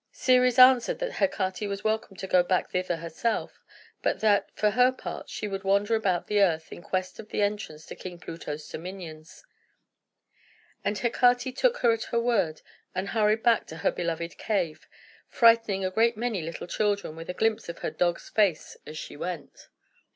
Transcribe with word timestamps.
Ceres 0.11 0.57
answered 0.57 0.97
that 0.97 1.11
Hecate 1.19 1.69
was 1.69 1.83
welcome 1.83 2.17
to 2.17 2.25
go 2.25 2.41
back 2.41 2.71
thither 2.71 2.95
herself, 2.95 3.61
but 4.01 4.19
that, 4.21 4.49
for 4.55 4.71
her 4.71 4.91
part, 4.91 5.29
she 5.29 5.47
would 5.47 5.63
wander 5.63 5.93
about 5.93 6.25
the 6.25 6.41
earth 6.41 6.71
in 6.71 6.81
quest 6.81 7.19
of 7.19 7.29
the 7.29 7.43
entrance 7.43 7.85
to 7.85 7.95
King 7.95 8.17
Pluto's 8.19 8.67
dominions. 8.67 9.45
And 10.83 10.97
Hecate 10.97 11.55
took 11.55 11.77
her 11.83 11.93
at 11.93 12.05
her 12.05 12.19
word, 12.19 12.63
and 12.95 13.09
hurried 13.09 13.43
back 13.43 13.67
to 13.67 13.77
her 13.85 13.91
beloved 13.91 14.39
cave, 14.39 14.87
frightening 15.27 15.85
a 15.85 15.91
great 15.91 16.17
many 16.17 16.41
little 16.41 16.65
children 16.65 17.15
with 17.15 17.29
a 17.29 17.35
glimpse 17.35 17.69
of 17.69 17.77
her 17.85 17.91
dog's 17.91 18.27
face 18.27 18.77
as 18.87 18.97
she 18.97 19.15
went. 19.15 19.67